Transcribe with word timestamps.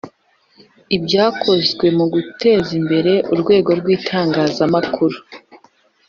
Ibyakozwe 0.95 1.85
mu 1.97 2.05
guteza 2.13 2.71
imbere 2.79 3.13
urwego 3.33 3.69
rw 3.79 3.87
itangazamakuru 3.97 5.17